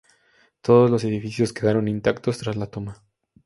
[0.61, 3.03] Todos los edificios quedaron intactos tras la toma.